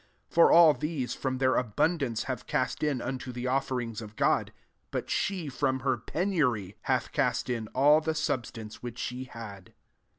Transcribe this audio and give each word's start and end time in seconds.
4 0.31 0.47
For 0.49 0.51
allthes^, 0.51 1.15
from 1.15 1.37
their 1.37 1.51
abun 1.63 1.99
dance, 1.99 2.23
have 2.23 2.47
cast 2.47 2.81
in 2.81 3.01
unto 3.03 3.31
the 3.31 3.47
of 3.47 3.67
ferings 3.67 4.01
of 4.01 4.15
God: 4.15 4.51
but 4.89 5.11
she, 5.11 5.45
fh>m 5.47 5.77
ber 5.77 5.95
penury, 5.97 6.73
hath 6.89 7.11
cast 7.11 7.51
in 7.51 7.67
all 7.75 8.01
the 8.01 8.15
substance 8.15 8.81
which 8.81 8.97
she 8.97 9.25
had." 9.25 9.75